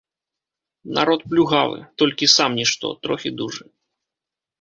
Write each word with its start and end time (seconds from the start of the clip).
Народ 0.97 1.21
плюгавы, 1.33 1.79
толькі 2.03 2.31
сам 2.37 2.57
нішто, 2.61 2.87
трохі 3.05 3.29
дужы. 3.43 3.65